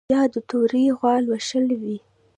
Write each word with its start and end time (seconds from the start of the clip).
یا 0.13 0.21
د 0.33 0.35
تورې 0.49 0.83
غوا 0.97 1.13
لوشل 1.25 1.67
وي 1.81 1.97